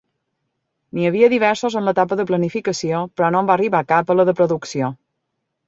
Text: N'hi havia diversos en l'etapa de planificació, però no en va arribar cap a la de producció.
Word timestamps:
N'hi 0.97 1.05
havia 1.09 1.29
diversos 1.33 1.75
en 1.81 1.85
l'etapa 1.89 2.17
de 2.21 2.25
planificació, 2.33 3.03
però 3.21 3.31
no 3.37 3.45
en 3.45 3.53
va 3.53 3.57
arribar 3.59 3.85
cap 3.95 4.13
a 4.15 4.19
la 4.21 4.29
de 4.33 4.39
producció. 4.43 4.93